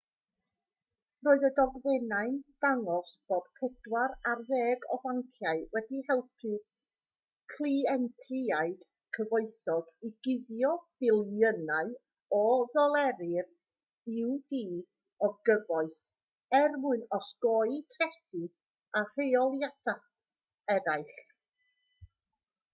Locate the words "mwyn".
16.87-17.07